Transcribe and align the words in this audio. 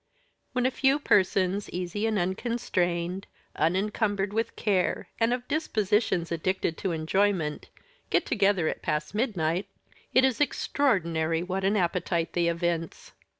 When 0.53 0.65
a 0.65 0.71
few 0.71 0.97
persons, 0.97 1.69
easy 1.69 2.07
and 2.07 2.17
unconstrained, 2.17 3.27
unincumbered 3.55 4.33
with 4.33 4.55
cares, 4.55 5.05
and 5.19 5.31
of 5.31 5.47
dispositions 5.47 6.31
addicted 6.31 6.75
to 6.79 6.91
enjoyment, 6.91 7.69
get 8.09 8.25
together 8.25 8.67
at 8.67 8.81
past 8.81 9.13
midnight, 9.13 9.67
it 10.11 10.25
is 10.25 10.41
extraordinary 10.41 11.43
what 11.43 11.63
an 11.63 11.77
appetite 11.77 12.33
they 12.33 12.47
evince. 12.47 13.11